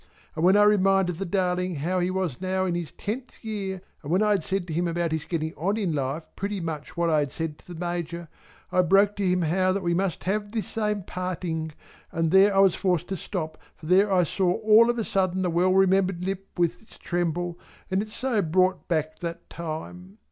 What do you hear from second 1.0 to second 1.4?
the